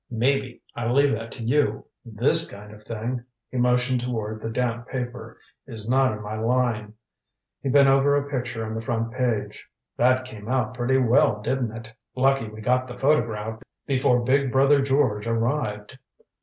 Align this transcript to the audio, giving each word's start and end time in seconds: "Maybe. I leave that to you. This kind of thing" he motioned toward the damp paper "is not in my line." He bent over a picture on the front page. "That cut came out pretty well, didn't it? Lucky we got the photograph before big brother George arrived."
"Maybe. 0.09 0.63
I 0.75 0.89
leave 0.91 1.11
that 1.11 1.31
to 1.33 1.43
you. 1.43 1.85
This 2.03 2.51
kind 2.51 2.73
of 2.73 2.81
thing" 2.81 3.23
he 3.51 3.57
motioned 3.57 4.01
toward 4.01 4.41
the 4.41 4.49
damp 4.49 4.87
paper 4.87 5.37
"is 5.67 5.87
not 5.87 6.11
in 6.13 6.23
my 6.23 6.39
line." 6.39 6.95
He 7.61 7.69
bent 7.69 7.87
over 7.87 8.15
a 8.15 8.27
picture 8.27 8.65
on 8.65 8.73
the 8.73 8.81
front 8.81 9.11
page. 9.13 9.67
"That 9.97 10.21
cut 10.25 10.25
came 10.25 10.49
out 10.49 10.73
pretty 10.73 10.97
well, 10.97 11.39
didn't 11.43 11.73
it? 11.73 11.93
Lucky 12.15 12.49
we 12.49 12.61
got 12.61 12.87
the 12.87 12.97
photograph 12.97 13.61
before 13.85 14.21
big 14.21 14.51
brother 14.51 14.81
George 14.81 15.27
arrived." 15.27 15.99